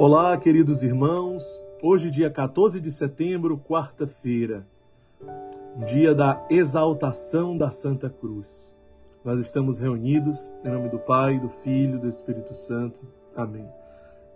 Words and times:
Olá, 0.00 0.36
queridos 0.36 0.84
irmãos. 0.84 1.42
Hoje, 1.82 2.08
dia 2.08 2.30
14 2.30 2.80
de 2.80 2.88
setembro, 2.92 3.58
quarta-feira, 3.58 4.64
dia 5.84 6.14
da 6.14 6.46
exaltação 6.48 7.56
da 7.56 7.72
Santa 7.72 8.08
Cruz. 8.08 8.72
Nós 9.24 9.40
estamos 9.40 9.80
reunidos 9.80 10.52
em 10.64 10.70
nome 10.70 10.88
do 10.88 11.00
Pai, 11.00 11.40
do 11.40 11.48
Filho 11.48 11.98
do 11.98 12.06
Espírito 12.06 12.54
Santo. 12.54 13.00
Amém. 13.34 13.66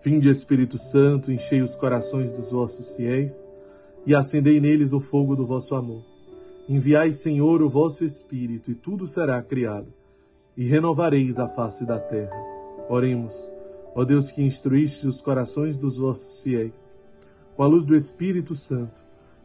Vinde, 0.03 0.29
Espírito 0.29 0.77
Santo, 0.79 1.31
enchei 1.31 1.63
os 1.63 1.77
corações 1.77 2.33
dos 2.33 2.51
vossos 2.51 2.97
fiéis 2.97 3.49
e 4.05 4.17
acendei 4.17 4.61
neles 4.61 4.93
o 4.93 4.99
fogo 4.99 5.37
do 5.37 5.47
vosso 5.47 5.77
amor. 5.77 6.03
Enviai, 6.69 7.13
Senhor, 7.13 7.63
o 7.63 7.71
vosso 7.71 8.05
Espírito, 8.05 8.73
e 8.73 8.75
tudo 8.75 9.07
será 9.07 9.41
criado, 9.41 9.95
e 10.57 10.67
renovareis 10.67 11.39
a 11.39 11.47
face 11.47 11.87
da 11.87 12.01
terra. 12.01 12.35
Oremos. 12.89 13.49
Ó 13.95 14.05
Deus 14.05 14.31
que 14.31 14.43
instruíste 14.43 15.07
os 15.07 15.21
corações 15.21 15.77
dos 15.77 15.97
vossos 15.97 16.41
fiéis, 16.43 16.99
com 17.55 17.63
a 17.63 17.67
luz 17.67 17.85
do 17.85 17.95
Espírito 17.95 18.55
Santo, 18.55 18.95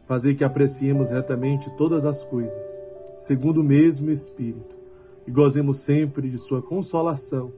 fazei 0.06 0.34
que 0.34 0.42
apreciemos 0.42 1.10
retamente 1.10 1.70
todas 1.76 2.06
as 2.06 2.24
coisas, 2.24 2.76
segundo 3.18 3.60
o 3.60 3.64
mesmo 3.64 4.10
Espírito, 4.10 4.74
e 5.26 5.30
gozemos 5.30 5.80
sempre 5.80 6.30
de 6.30 6.38
sua 6.38 6.62
consolação. 6.62 7.52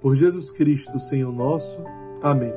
Por 0.00 0.16
Jesus 0.16 0.50
Cristo, 0.50 0.98
Senhor 0.98 1.32
nosso. 1.32 1.78
Amém. 2.20 2.52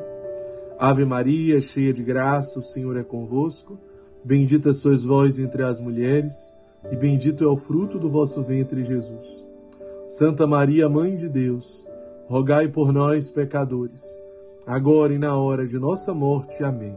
Ave 0.80 1.06
Maria, 1.06 1.62
cheia 1.62 1.94
de 1.94 2.02
graça, 2.02 2.58
o 2.58 2.64
Senhor 2.64 2.98
é 2.98 3.04
convosco. 3.04 3.78
Bendita 4.24 4.74
sois 4.74 5.04
vós 5.04 5.38
entre 5.38 5.62
as 5.64 5.80
mulheres, 5.80 6.52
e 6.92 6.96
bendito 6.96 7.44
é 7.44 7.48
o 7.48 7.56
fruto 7.56 8.00
do 8.00 8.10
vosso 8.10 8.42
ventre, 8.42 8.84
Jesus. 8.84 9.46
Santa 10.08 10.48
Maria, 10.48 10.90
Mãe 10.90 11.16
de 11.16 11.30
Deus, 11.30 11.85
rogai 12.28 12.68
por 12.68 12.92
nós, 12.92 13.32
pecadores, 13.32 14.04
agora 14.66 15.14
e 15.14 15.20
na 15.20 15.38
hora 15.38 15.68
de 15.68 15.78
nossa 15.78 16.12
morte. 16.12 16.64
Amém. 16.64 16.96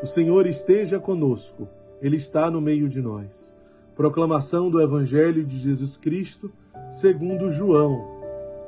O 0.00 0.06
Senhor 0.06 0.46
esteja 0.46 1.00
conosco, 1.00 1.68
Ele 2.00 2.16
está 2.16 2.48
no 2.48 2.60
meio 2.60 2.88
de 2.88 3.00
nós. 3.00 3.52
Proclamação 3.96 4.70
do 4.70 4.80
Evangelho 4.80 5.44
de 5.44 5.58
Jesus 5.58 5.96
Cristo, 5.96 6.50
segundo 6.88 7.50
João. 7.50 8.06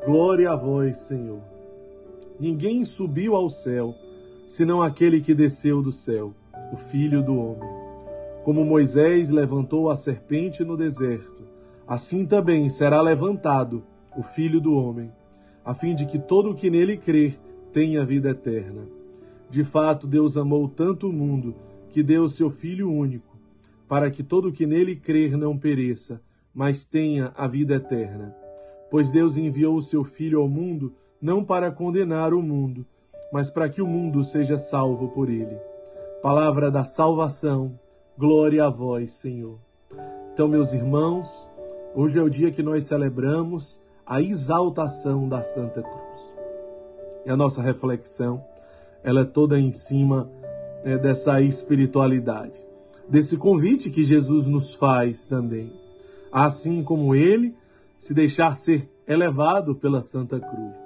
Glória 0.04 0.50
a 0.50 0.56
vós, 0.56 0.98
Senhor. 0.98 1.40
Ninguém 2.40 2.84
subiu 2.84 3.36
ao 3.36 3.48
céu, 3.48 3.94
senão 4.48 4.82
aquele 4.82 5.20
que 5.20 5.32
desceu 5.32 5.80
do 5.80 5.92
céu, 5.92 6.34
o 6.72 6.76
Filho 6.76 7.22
do 7.22 7.36
Homem. 7.36 7.70
Como 8.42 8.64
Moisés 8.64 9.30
levantou 9.30 9.88
a 9.88 9.96
serpente 9.96 10.64
no 10.64 10.76
deserto, 10.76 11.44
assim 11.86 12.26
também 12.26 12.68
será 12.68 13.00
levantado 13.00 13.84
o 14.16 14.22
Filho 14.22 14.60
do 14.60 14.74
Homem 14.74 15.10
a 15.64 15.74
fim 15.74 15.94
de 15.94 16.04
que 16.04 16.18
todo 16.18 16.50
o 16.50 16.54
que 16.54 16.68
nele 16.68 16.96
crer 16.96 17.38
tenha 17.72 18.04
vida 18.04 18.30
eterna. 18.30 18.82
De 19.48 19.64
fato, 19.64 20.06
Deus 20.06 20.36
amou 20.36 20.68
tanto 20.68 21.08
o 21.08 21.12
mundo 21.12 21.54
que 21.90 22.02
deu 22.02 22.28
seu 22.28 22.50
Filho 22.50 22.90
único, 22.90 23.36
para 23.88 24.10
que 24.10 24.22
todo 24.22 24.48
o 24.48 24.52
que 24.52 24.66
nele 24.66 24.96
crer 24.96 25.36
não 25.36 25.56
pereça, 25.56 26.20
mas 26.52 26.84
tenha 26.84 27.32
a 27.36 27.46
vida 27.46 27.74
eterna. 27.74 28.34
Pois 28.90 29.10
Deus 29.10 29.36
enviou 29.36 29.76
o 29.76 29.82
seu 29.82 30.04
Filho 30.04 30.40
ao 30.40 30.48
mundo 30.48 30.92
não 31.20 31.44
para 31.44 31.70
condenar 31.70 32.34
o 32.34 32.42
mundo, 32.42 32.84
mas 33.32 33.50
para 33.50 33.68
que 33.68 33.80
o 33.80 33.86
mundo 33.86 34.22
seja 34.22 34.56
salvo 34.56 35.08
por 35.08 35.30
ele. 35.30 35.56
Palavra 36.22 36.70
da 36.70 36.84
salvação, 36.84 37.78
glória 38.16 38.64
a 38.64 38.70
vós, 38.70 39.12
Senhor. 39.12 39.58
Então, 40.32 40.48
meus 40.48 40.72
irmãos, 40.72 41.48
hoje 41.94 42.18
é 42.18 42.22
o 42.22 42.28
dia 42.28 42.50
que 42.50 42.62
nós 42.62 42.84
celebramos 42.84 43.80
a 44.06 44.20
exaltação 44.20 45.28
da 45.28 45.42
Santa 45.42 45.82
Cruz. 45.82 46.36
E 47.24 47.30
a 47.30 47.36
nossa 47.36 47.62
reflexão, 47.62 48.44
ela 49.02 49.20
é 49.20 49.24
toda 49.24 49.58
em 49.58 49.72
cima 49.72 50.30
é, 50.84 50.98
dessa 50.98 51.40
espiritualidade, 51.40 52.60
desse 53.08 53.36
convite 53.36 53.90
que 53.90 54.04
Jesus 54.04 54.46
nos 54.46 54.74
faz 54.74 55.26
também, 55.26 55.72
assim 56.30 56.82
como 56.82 57.14
ele 57.14 57.54
se 57.96 58.12
deixar 58.12 58.54
ser 58.56 58.90
elevado 59.06 59.74
pela 59.74 60.02
Santa 60.02 60.38
Cruz. 60.38 60.80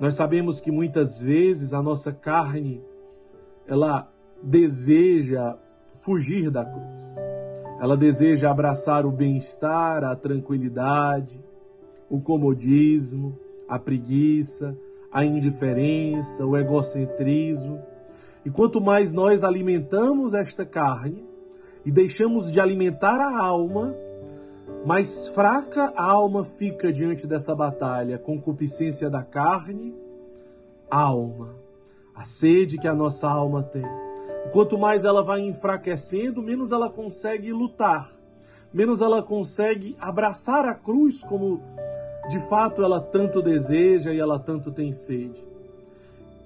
Nós 0.00 0.14
sabemos 0.14 0.60
que 0.60 0.70
muitas 0.70 1.18
vezes 1.18 1.72
a 1.72 1.82
nossa 1.82 2.12
carne, 2.12 2.82
ela 3.66 4.10
deseja 4.42 5.56
fugir 5.94 6.50
da 6.50 6.64
cruz. 6.64 7.16
Ela 7.80 7.96
deseja 7.96 8.50
abraçar 8.50 9.04
o 9.04 9.10
bem-estar, 9.10 10.04
a 10.04 10.14
tranquilidade, 10.14 11.42
o 12.08 12.20
comodismo, 12.20 13.38
a 13.68 13.78
preguiça, 13.78 14.76
a 15.10 15.24
indiferença, 15.24 16.44
o 16.44 16.56
egocentrismo. 16.56 17.80
E 18.44 18.50
quanto 18.50 18.80
mais 18.80 19.12
nós 19.12 19.42
alimentamos 19.42 20.34
esta 20.34 20.64
carne 20.64 21.24
e 21.84 21.90
deixamos 21.90 22.50
de 22.50 22.60
alimentar 22.60 23.20
a 23.20 23.38
alma, 23.38 23.94
mais 24.84 25.28
fraca 25.28 25.92
a 25.96 26.04
alma 26.04 26.44
fica 26.44 26.92
diante 26.92 27.26
dessa 27.26 27.54
batalha, 27.54 28.18
concupiscência 28.18 29.10
da 29.10 29.22
carne, 29.22 29.94
alma, 30.90 31.54
a 32.14 32.22
sede 32.22 32.78
que 32.78 32.86
a 32.86 32.94
nossa 32.94 33.28
alma 33.28 33.62
tem. 33.62 33.84
E 34.46 34.48
quanto 34.50 34.78
mais 34.78 35.04
ela 35.04 35.22
vai 35.22 35.40
enfraquecendo, 35.40 36.42
menos 36.42 36.70
ela 36.70 36.88
consegue 36.88 37.52
lutar, 37.52 38.08
menos 38.72 39.00
ela 39.00 39.22
consegue 39.22 39.96
abraçar 39.98 40.64
a 40.66 40.74
cruz 40.74 41.22
como 41.24 41.60
de 42.28 42.40
fato 42.40 42.82
ela 42.82 43.00
tanto 43.00 43.40
deseja 43.40 44.12
e 44.12 44.18
ela 44.18 44.38
tanto 44.38 44.72
tem 44.72 44.92
sede. 44.92 45.46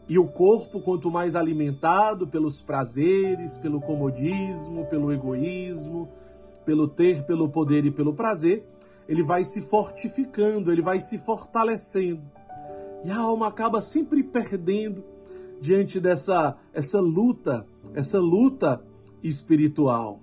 E 0.09 0.19
o 0.19 0.27
corpo, 0.27 0.81
quanto 0.81 1.11
mais 1.11 1.37
alimentado 1.37 2.27
pelos 2.27 2.61
prazeres, 2.61 3.57
pelo 3.57 3.81
comodismo, 3.81 4.85
pelo 4.87 5.13
egoísmo, 5.13 6.09
pelo 6.65 6.89
ter, 6.89 7.23
pelo 7.25 7.49
poder 7.49 7.85
e 7.85 7.91
pelo 7.91 8.13
prazer, 8.13 8.65
ele 9.09 9.23
vai 9.23 9.45
se 9.45 9.61
fortificando, 9.61 10.73
ele 10.73 10.83
vai 10.83 11.01
se 11.01 11.17
fortalecendo. 11.17 12.23
E 13.05 13.11
a 13.11 13.19
alma 13.19 13.47
acaba 13.47 13.81
sempre 13.81 14.23
perdendo 14.23 15.05
diante 15.61 16.01
dessa 16.01 16.57
essa 16.75 17.01
luta, 17.01 17.65
essa 17.95 18.19
luta 18.19 18.83
espiritual. 19.23 20.21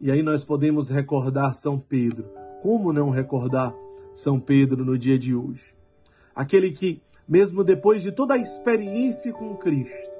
E 0.00 0.12
aí 0.12 0.22
nós 0.22 0.44
podemos 0.44 0.88
recordar 0.88 1.54
São 1.54 1.78
Pedro. 1.78 2.26
Como 2.62 2.92
não 2.92 3.10
recordar 3.10 3.74
são 4.18 4.40
Pedro 4.40 4.84
no 4.84 4.98
dia 4.98 5.18
de 5.18 5.34
hoje. 5.34 5.72
Aquele 6.34 6.72
que, 6.72 7.00
mesmo 7.28 7.62
depois 7.62 8.02
de 8.02 8.10
toda 8.10 8.34
a 8.34 8.38
experiência 8.38 9.32
com 9.32 9.56
Cristo, 9.56 10.10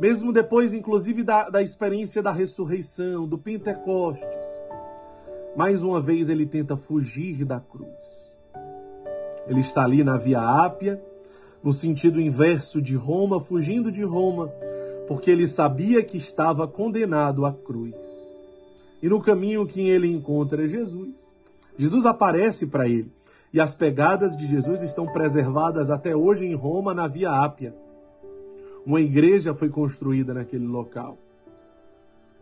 mesmo 0.00 0.32
depois, 0.32 0.72
inclusive, 0.72 1.22
da, 1.22 1.48
da 1.48 1.62
experiência 1.62 2.22
da 2.22 2.32
ressurreição, 2.32 3.26
do 3.26 3.36
Pentecostes, 3.36 4.62
mais 5.54 5.82
uma 5.82 6.00
vez 6.00 6.28
ele 6.28 6.46
tenta 6.46 6.76
fugir 6.76 7.44
da 7.44 7.60
cruz. 7.60 7.88
Ele 9.46 9.60
está 9.60 9.84
ali 9.84 10.02
na 10.02 10.16
Via 10.16 10.40
Ápia, 10.40 11.02
no 11.62 11.72
sentido 11.72 12.20
inverso 12.20 12.80
de 12.80 12.96
Roma, 12.96 13.40
fugindo 13.40 13.92
de 13.92 14.02
Roma, 14.02 14.48
porque 15.06 15.30
ele 15.30 15.46
sabia 15.46 16.02
que 16.02 16.16
estava 16.16 16.66
condenado 16.66 17.44
à 17.44 17.52
cruz. 17.52 17.94
E 19.02 19.08
no 19.08 19.20
caminho 19.20 19.66
que 19.66 19.88
ele 19.88 20.08
encontra 20.08 20.66
Jesus, 20.66 21.34
Jesus 21.78 22.06
aparece 22.06 22.66
para 22.66 22.88
ele 22.88 23.10
e 23.52 23.60
as 23.60 23.74
pegadas 23.74 24.36
de 24.36 24.46
Jesus 24.46 24.82
estão 24.82 25.06
preservadas 25.06 25.90
até 25.90 26.14
hoje 26.14 26.46
em 26.46 26.54
Roma, 26.54 26.92
na 26.92 27.06
Via 27.06 27.30
Ápia. 27.30 27.74
Uma 28.84 29.00
igreja 29.00 29.54
foi 29.54 29.68
construída 29.68 30.34
naquele 30.34 30.66
local. 30.66 31.18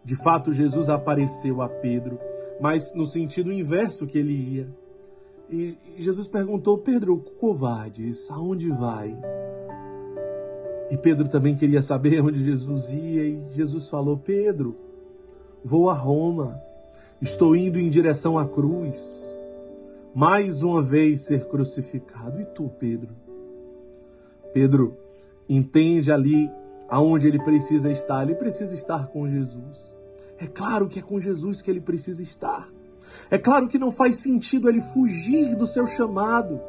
De 0.05 0.17
fato, 0.17 0.53
Jesus 0.53 0.89
apareceu 0.89 1.63
a 1.63 1.69
Pedro, 1.69 2.19
mas 2.61 2.93
no 2.95 3.07
sentido 3.07 3.53
inverso 3.53 4.07
que 4.07 4.19
ele 4.19 4.35
ia. 4.35 4.69
E 5.51 5.77
Jesus 5.97 6.29
perguntou: 6.29 6.79
Pedro, 6.79 7.19
covardes, 7.41 8.31
aonde 8.31 8.71
vai? 8.71 9.17
E 10.91 10.97
Pedro 10.97 11.29
também 11.29 11.57
queria 11.57 11.81
saber 11.81 12.23
onde 12.23 12.43
Jesus 12.45 12.91
ia, 12.93 13.27
e 13.27 13.43
Jesus 13.51 13.89
falou: 13.89 14.19
Pedro, 14.19 14.77
vou 15.65 15.89
a 15.89 15.95
Roma, 15.95 16.61
estou 17.21 17.57
indo 17.57 17.79
em 17.79 17.89
direção 17.89 18.39
à 18.39 18.47
cruz 18.47 19.34
mais 20.15 20.63
uma 20.63 20.81
vez 20.81 21.23
ser 21.23 21.49
crucificado. 21.49 22.41
E 22.41 22.45
tu, 22.45 22.71
Pedro? 22.79 23.15
Pedro 24.53 24.97
entende 25.49 26.13
ali 26.13 26.51
aonde 26.89 27.27
ele 27.27 27.43
precisa 27.43 27.91
estar. 27.91 28.23
Ele 28.23 28.37
precisa 28.37 28.75
estar 28.75 29.09
com 29.09 29.29
Jesus. 29.29 29.97
É 30.39 30.47
claro 30.47 30.89
que 30.89 30.99
é 30.99 31.03
com 31.03 31.21
Jesus 31.21 31.61
que 31.61 31.71
ele 31.71 31.81
precisa 31.81 32.23
estar. 32.23 32.69
É 33.31 33.39
claro 33.39 33.69
que 33.69 33.79
não 33.79 33.91
faz 33.91 34.17
sentido 34.17 34.69
ele 34.69 34.81
fugir 34.81 35.57
do 35.57 35.67
seu 35.67 35.87
chamado, 35.87 36.61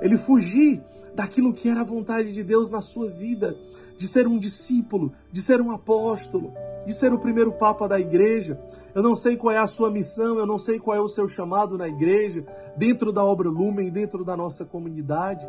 ele 0.00 0.16
fugir 0.16 0.82
daquilo 1.14 1.52
que 1.52 1.68
era 1.68 1.80
a 1.80 1.84
vontade 1.84 2.32
de 2.32 2.42
Deus 2.42 2.68
na 2.68 2.80
sua 2.80 3.08
vida, 3.08 3.56
de 3.96 4.06
ser 4.06 4.28
um 4.28 4.38
discípulo, 4.38 5.12
de 5.32 5.40
ser 5.40 5.60
um 5.60 5.70
apóstolo, 5.70 6.52
de 6.86 6.94
ser 6.94 7.12
o 7.12 7.18
primeiro 7.18 7.52
papa 7.52 7.88
da 7.88 7.98
igreja. 7.98 8.58
Eu 8.94 9.02
não 9.02 9.14
sei 9.14 9.36
qual 9.36 9.52
é 9.52 9.58
a 9.58 9.66
sua 9.66 9.90
missão, 9.90 10.38
eu 10.38 10.46
não 10.46 10.56
sei 10.56 10.78
qual 10.78 10.96
é 10.96 11.00
o 11.00 11.08
seu 11.08 11.26
chamado 11.28 11.76
na 11.76 11.88
igreja, 11.88 12.46
dentro 12.76 13.12
da 13.12 13.22
obra 13.22 13.50
Lumen, 13.50 13.90
dentro 13.90 14.24
da 14.24 14.36
nossa 14.36 14.64
comunidade. 14.64 15.46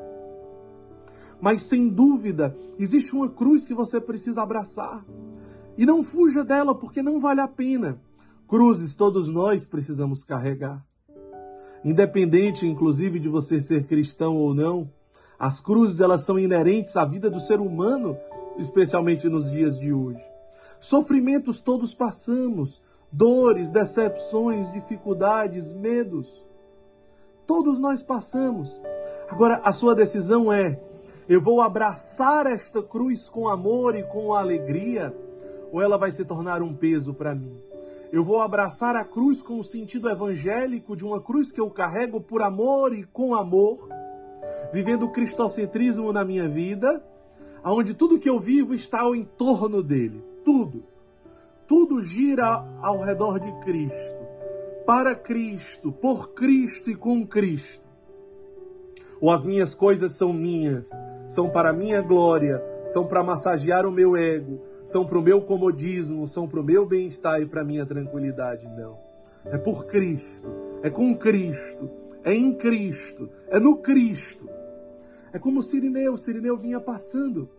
mas 1.40 1.62
sem 1.62 1.88
dúvida 1.88 2.58
existe 2.80 3.16
uma 3.16 3.30
cruz 3.30 3.68
que 3.68 3.74
você 3.74 4.02
precisa 4.02 4.42
abraçar. 4.42 5.06
E 5.78 5.86
não 5.86 6.02
fuja 6.02 6.44
dela, 6.44 6.74
porque 6.74 7.04
não 7.04 7.20
vale 7.20 7.40
a 7.40 7.48
pena. 7.48 8.02
Cruzes 8.48 8.96
todos 8.96 9.28
nós 9.28 9.66
precisamos 9.66 10.24
carregar. 10.24 10.84
Independente, 11.86 12.66
inclusive, 12.68 13.20
de 13.20 13.30
você 13.30 13.62
ser 13.62 13.86
cristão 13.86 14.36
ou 14.36 14.56
não, 14.56 14.90
as 15.38 15.60
cruzes 15.60 16.00
elas 16.00 16.22
são 16.22 16.40
inerentes 16.40 16.98
à 16.98 17.06
vida 17.06 17.30
do 17.30 17.40
ser 17.40 17.60
humano, 17.60 18.18
especialmente 18.58 19.30
nos 19.30 19.52
dias 19.52 19.80
de 19.80 19.94
hoje. 19.94 20.37
Sofrimentos 20.80 21.60
todos 21.60 21.94
passamos, 21.94 22.82
dores, 23.12 23.72
decepções, 23.72 24.72
dificuldades, 24.72 25.72
medos. 25.72 26.44
Todos 27.46 27.80
nós 27.80 28.04
passamos. 28.04 28.82
Agora, 29.30 29.62
a 29.64 29.72
sua 29.72 29.96
decisão 29.96 30.52
é: 30.52 30.80
eu 31.28 31.42
vou 31.42 31.62
abraçar 31.62 32.46
esta 32.46 32.82
cruz 32.82 33.28
com 33.28 33.50
amor 33.50 33.96
e 33.96 34.04
com 34.04 34.34
alegria, 34.34 35.16
ou 35.72 35.82
ela 35.82 35.98
vai 35.98 36.12
se 36.12 36.24
tornar 36.24 36.62
um 36.62 36.74
peso 36.74 37.14
para 37.14 37.34
mim? 37.34 37.58
Eu 38.12 38.24
vou 38.24 38.40
abraçar 38.40 38.96
a 38.96 39.04
cruz 39.04 39.42
com 39.42 39.60
o 39.60 39.64
sentido 39.64 40.10
evangélico 40.10 40.96
de 40.96 41.04
uma 41.04 41.20
cruz 41.20 41.52
que 41.52 41.60
eu 41.60 41.70
carrego 41.70 42.22
por 42.22 42.42
amor 42.42 42.94
e 42.94 43.04
com 43.04 43.36
amor, 43.36 43.90
vivendo 44.72 45.04
o 45.04 45.12
cristocentrismo 45.12 46.14
na 46.14 46.24
minha 46.24 46.48
vida, 46.48 47.04
onde 47.66 47.94
tudo 47.94 48.20
que 48.20 48.30
eu 48.30 48.40
vivo 48.40 48.74
está 48.74 49.02
ao 49.02 49.14
entorno 49.14 49.84
dele. 49.84 50.24
Tudo. 50.48 50.86
Tudo 51.68 52.02
gira 52.02 52.66
ao 52.82 53.02
redor 53.02 53.38
de 53.38 53.52
Cristo, 53.66 54.26
para 54.86 55.14
Cristo, 55.14 55.92
por 55.92 56.30
Cristo 56.30 56.90
e 56.90 56.96
com 56.96 57.28
Cristo. 57.28 57.86
Ou 59.20 59.30
as 59.30 59.44
minhas 59.44 59.76
coisas 59.76 60.14
são 60.14 60.32
minhas, 60.32 60.90
são 61.28 61.50
para 61.50 61.74
minha 61.74 62.02
glória, 62.02 62.64
são 62.88 63.06
para 63.06 63.26
massagear 63.26 63.86
o 63.86 63.92
meu 63.92 64.16
ego, 64.16 64.62
são 64.86 65.06
para 65.06 65.20
o 65.20 65.22
meu 65.22 65.42
comodismo, 65.42 66.26
são 66.26 66.48
para 66.48 66.62
o 66.62 66.64
meu 66.64 66.86
bem-estar 66.86 67.42
e 67.42 67.46
para 67.46 67.60
a 67.60 67.66
minha 67.66 67.86
tranquilidade. 67.86 68.66
Não. 68.70 68.98
É 69.44 69.58
por 69.58 69.86
Cristo, 69.86 70.50
é 70.82 70.90
com 70.90 71.14
Cristo, 71.18 71.90
é 72.24 72.34
em 72.34 72.56
Cristo, 72.56 73.30
é 73.50 73.60
no 73.60 73.80
Cristo. 73.80 74.50
É 75.34 75.40
como 75.40 75.60
o 75.60 75.62
Sirineu, 75.62 76.14
o 76.14 76.18
Sirineu 76.18 76.56
vinha 76.56 76.80
passando. 76.80 77.50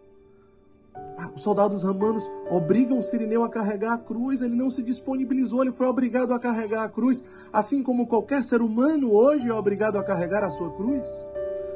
Os 1.34 1.42
soldados 1.42 1.82
romanos 1.82 2.28
obrigam 2.50 3.02
Sirineu 3.02 3.42
a 3.42 3.48
carregar 3.48 3.94
a 3.94 3.98
cruz, 3.98 4.40
ele 4.40 4.54
não 4.54 4.70
se 4.70 4.82
disponibilizou, 4.82 5.62
ele 5.62 5.72
foi 5.72 5.86
obrigado 5.86 6.32
a 6.32 6.38
carregar 6.38 6.84
a 6.84 6.88
cruz, 6.88 7.24
assim 7.52 7.82
como 7.82 8.06
qualquer 8.06 8.44
ser 8.44 8.62
humano 8.62 9.12
hoje 9.12 9.48
é 9.48 9.52
obrigado 9.52 9.98
a 9.98 10.04
carregar 10.04 10.44
a 10.44 10.50
sua 10.50 10.70
cruz, 10.70 11.06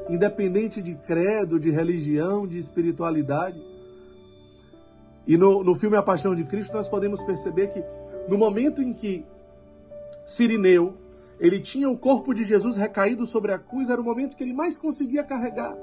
independente 0.08 0.80
de 0.80 0.94
credo, 0.94 1.58
de 1.58 1.70
religião, 1.70 2.46
de 2.46 2.58
espiritualidade. 2.58 3.60
E 5.26 5.36
no, 5.36 5.62
no 5.62 5.74
filme 5.74 5.96
A 5.96 6.02
Paixão 6.02 6.34
de 6.34 6.44
Cristo 6.44 6.72
nós 6.72 6.88
podemos 6.88 7.22
perceber 7.22 7.68
que 7.68 7.82
no 8.28 8.38
momento 8.38 8.82
em 8.82 8.92
que 8.92 9.24
Sirineu 10.26 10.94
ele 11.38 11.60
tinha 11.60 11.90
o 11.90 11.98
corpo 11.98 12.32
de 12.32 12.44
Jesus 12.44 12.76
recaído 12.76 13.26
sobre 13.26 13.52
a 13.52 13.58
cruz, 13.58 13.90
era 13.90 14.00
o 14.00 14.04
momento 14.04 14.36
que 14.36 14.44
ele 14.44 14.52
mais 14.52 14.78
conseguia 14.78 15.24
carregar. 15.24 15.76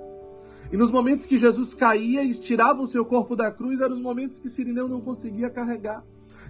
E 0.72 0.78
nos 0.78 0.92
momentos 0.92 1.26
que 1.26 1.38
Jesus 1.38 1.74
caía 1.74 2.24
e 2.24 2.32
tirava 2.34 2.82
o 2.82 2.88
seu 2.88 3.04
corpo 3.04 3.36
da 3.36 3.52
cruz, 3.52 3.82
eram 3.82 3.96
os 3.96 4.02
momentos 4.02 4.38
que 4.38 4.50
Sirineu 4.50 4.88
não 4.88 5.02
conseguia 5.02 5.50
carregar. 5.50 6.04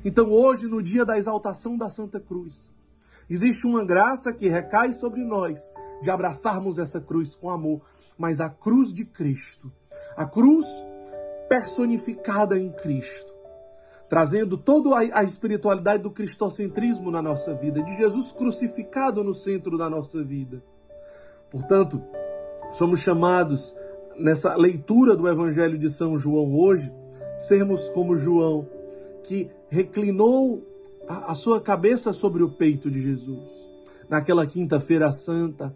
Então 0.04 0.32
hoje, 0.32 0.68
no 0.68 0.82
dia 0.82 1.06
da 1.06 1.18
exaltação 1.18 1.78
da 1.78 1.90
Santa 1.90 2.20
Cruz, 2.20 2.74
existe 3.30 3.66
uma 3.66 3.86
graça 3.86 4.34
que 4.34 4.50
recai 4.50 4.92
sobre 4.92 5.24
nós 5.24 5.72
de 6.02 6.12
abraçarmos 6.12 6.78
essa 6.78 7.00
cruz 7.00 7.36
com 7.36 7.50
amor, 7.50 7.82
mas 8.18 8.42
a 8.42 8.50
cruz 8.50 8.94
de 8.94 9.06
Cristo, 9.06 9.72
a 10.18 10.26
cruz 10.26 10.66
personificada 11.48 12.58
em 12.58 12.72
Cristo, 12.72 13.34
trazendo 14.10 14.58
toda 14.58 14.98
a, 14.98 15.24
espiritualidade 15.24 16.04
do 16.04 16.12
cristocentrismo 16.12 17.10
na 17.10 17.22
nossa 17.22 17.54
vida, 17.54 17.82
de 17.82 17.96
Jesus 17.96 18.32
crucificado 18.32 19.24
no 19.24 19.34
centro 19.34 19.78
da 19.78 19.90
nossa 19.90 20.24
vida. 20.24 20.62
Portanto, 21.50 22.02
somos 22.72 23.00
chamados 23.00 23.76
nessa 24.20 24.56
leitura 24.56 25.16
do 25.16 25.28
Evangelho 25.28 25.78
de 25.78 25.90
São 25.90 26.18
João 26.18 26.54
hoje, 26.54 26.92
sermos 27.38 27.88
como 27.90 28.18
João, 28.18 28.68
que 29.24 29.50
reclinou 29.70 30.64
a, 31.08 31.32
a 31.32 31.36
sua 31.36 31.62
cabeça 31.62 32.12
sobre 32.12 32.44
o 32.44 32.50
peito 32.50 32.92
de 32.92 33.02
Jesus. 33.02 33.50
Naquela 34.10 34.46
quinta-feira 34.46 35.12
santa, 35.12 35.76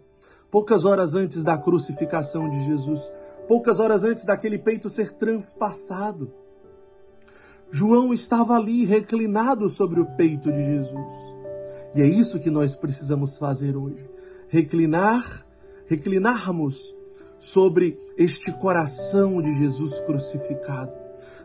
poucas 0.50 0.84
horas 0.84 1.14
antes 1.14 1.42
da 1.42 1.56
crucificação 1.56 2.48
de 2.48 2.64
Jesus, 2.64 3.10
poucas 3.48 3.80
horas 3.80 4.04
antes 4.04 4.24
daquele 4.24 4.58
peito 4.58 4.88
ser 4.88 5.12
transpassado. 5.12 6.30
João 7.70 8.12
estava 8.12 8.54
ali 8.54 8.84
reclinado 8.84 9.68
sobre 9.68 10.00
o 10.00 10.06
peito 10.16 10.52
de 10.52 10.62
Jesus. 10.62 11.34
E 11.94 12.02
é 12.02 12.06
isso 12.06 12.38
que 12.38 12.50
nós 12.50 12.76
precisamos 12.76 13.36
fazer 13.36 13.76
hoje. 13.76 14.08
Reclinar, 14.48 15.46
reclinarmos 15.86 16.93
sobre 17.44 18.00
este 18.16 18.50
coração 18.52 19.42
de 19.42 19.52
Jesus 19.52 20.00
crucificado, 20.00 20.90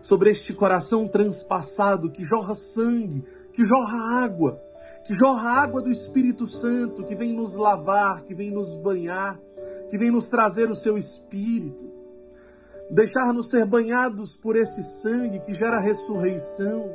sobre 0.01 0.29
este 0.29 0.53
coração 0.53 1.09
transpassado 1.09 2.09
que 2.09 2.23
jorra 2.23 2.55
sangue, 2.55 3.25
que 3.51 3.65
jorra 3.65 4.23
água, 4.23 4.61
que 5.05 5.13
jorra 5.13 5.49
água 5.49 5.81
do 5.81 5.91
Espírito 5.91 6.47
Santo, 6.47 7.03
que 7.03 7.15
vem 7.15 7.33
nos 7.33 7.55
lavar, 7.55 8.23
que 8.23 8.33
vem 8.33 8.49
nos 8.49 8.77
banhar, 8.77 9.37
que 9.89 9.97
vem 9.97 10.09
nos 10.09 10.29
trazer 10.29 10.71
o 10.71 10.75
seu 10.75 10.97
espírito, 10.97 11.91
deixar-nos 12.89 13.49
ser 13.49 13.65
banhados 13.65 14.37
por 14.37 14.55
esse 14.55 14.81
sangue 15.01 15.41
que 15.41 15.53
gera 15.53 15.81
ressurreição, 15.81 16.89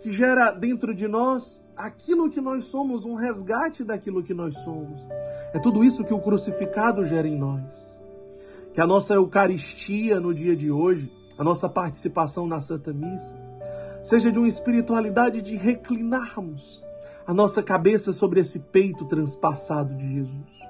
que 0.00 0.10
gera 0.10 0.50
dentro 0.50 0.92
de 0.92 1.06
nós 1.06 1.62
aquilo 1.76 2.28
que 2.28 2.40
nós 2.40 2.64
somos, 2.64 3.04
um 3.04 3.14
resgate 3.14 3.84
daquilo 3.84 4.24
que 4.24 4.34
nós 4.34 4.56
somos. 4.64 5.06
É 5.52 5.58
tudo 5.58 5.84
isso 5.84 6.04
que 6.04 6.12
o 6.12 6.20
crucificado 6.20 7.04
gera 7.04 7.28
em 7.28 7.36
nós. 7.36 7.64
Que 8.72 8.80
a 8.80 8.86
nossa 8.86 9.14
Eucaristia 9.14 10.20
no 10.20 10.34
dia 10.34 10.54
de 10.54 10.70
hoje, 10.70 11.10
a 11.38 11.44
nossa 11.44 11.68
participação 11.68 12.46
na 12.46 12.60
Santa 12.60 12.92
Missa, 12.92 13.36
seja 14.02 14.30
de 14.30 14.38
uma 14.38 14.48
espiritualidade 14.48 15.40
de 15.42 15.56
reclinarmos 15.56 16.82
a 17.26 17.34
nossa 17.34 17.62
cabeça 17.62 18.12
sobre 18.12 18.40
esse 18.40 18.60
peito 18.60 19.04
transpassado 19.04 19.94
de 19.96 20.12
Jesus. 20.12 20.60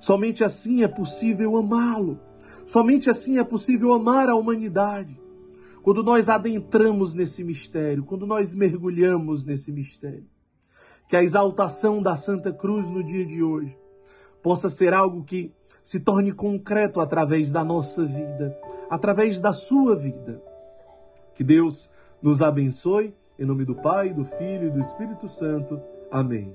Somente 0.00 0.44
assim 0.44 0.84
é 0.84 0.88
possível 0.88 1.56
amá-lo. 1.56 2.20
Somente 2.64 3.10
assim 3.10 3.38
é 3.38 3.44
possível 3.44 3.92
amar 3.92 4.28
a 4.28 4.36
humanidade. 4.36 5.18
Quando 5.82 6.02
nós 6.02 6.28
adentramos 6.28 7.14
nesse 7.14 7.42
mistério, 7.42 8.04
quando 8.04 8.26
nós 8.26 8.54
mergulhamos 8.54 9.44
nesse 9.44 9.72
mistério. 9.72 10.26
Que 11.08 11.16
a 11.16 11.22
exaltação 11.22 12.00
da 12.00 12.16
Santa 12.16 12.52
Cruz 12.52 12.88
no 12.88 13.02
dia 13.02 13.26
de 13.26 13.42
hoje 13.42 13.76
possa 14.42 14.68
ser 14.70 14.92
algo 14.92 15.24
que 15.24 15.52
se 15.82 16.00
torne 16.00 16.32
concreto 16.32 17.00
através 17.00 17.50
da 17.50 17.64
nossa 17.64 18.04
vida, 18.04 18.56
através 18.88 19.40
da 19.40 19.52
sua 19.52 19.96
vida. 19.96 20.42
Que 21.34 21.42
Deus 21.42 21.90
nos 22.22 22.42
abençoe, 22.42 23.14
em 23.38 23.44
nome 23.44 23.64
do 23.64 23.74
Pai, 23.74 24.12
do 24.12 24.24
Filho 24.24 24.68
e 24.68 24.70
do 24.70 24.80
Espírito 24.80 25.26
Santo. 25.26 25.80
Amém. 26.10 26.54